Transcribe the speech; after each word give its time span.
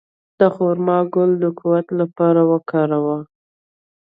د 0.39 0.41
خرما 0.55 0.99
ګل 1.13 1.31
د 1.43 1.45
قوت 1.59 1.87
لپاره 1.99 2.41
وکاروئ 2.51 3.21